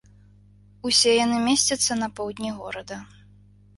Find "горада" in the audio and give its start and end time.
2.63-2.99